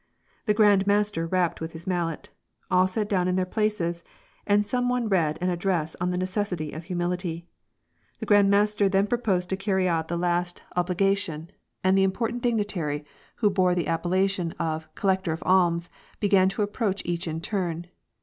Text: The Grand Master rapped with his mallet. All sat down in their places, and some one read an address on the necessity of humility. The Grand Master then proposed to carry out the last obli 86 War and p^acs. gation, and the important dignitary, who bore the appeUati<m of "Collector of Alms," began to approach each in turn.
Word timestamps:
The 0.47 0.55
Grand 0.55 0.87
Master 0.87 1.27
rapped 1.27 1.61
with 1.61 1.73
his 1.73 1.85
mallet. 1.85 2.29
All 2.71 2.87
sat 2.87 3.07
down 3.07 3.27
in 3.27 3.35
their 3.35 3.45
places, 3.45 4.03
and 4.47 4.65
some 4.65 4.89
one 4.89 5.07
read 5.07 5.37
an 5.41 5.51
address 5.51 5.95
on 6.01 6.09
the 6.09 6.17
necessity 6.17 6.71
of 6.71 6.85
humility. 6.85 7.45
The 8.17 8.25
Grand 8.25 8.49
Master 8.49 8.89
then 8.89 9.05
proposed 9.05 9.47
to 9.51 9.57
carry 9.57 9.87
out 9.87 10.07
the 10.07 10.17
last 10.17 10.63
obli 10.75 10.75
86 10.75 10.75
War 10.75 10.75
and 10.75 10.87
p^acs. 10.87 11.11
gation, 11.11 11.49
and 11.83 11.95
the 11.99 12.03
important 12.03 12.41
dignitary, 12.41 13.05
who 13.35 13.51
bore 13.51 13.75
the 13.75 13.85
appeUati<m 13.85 14.53
of 14.57 14.89
"Collector 14.95 15.33
of 15.33 15.43
Alms," 15.45 15.91
began 16.19 16.49
to 16.49 16.63
approach 16.63 17.03
each 17.05 17.27
in 17.27 17.39
turn. 17.39 17.85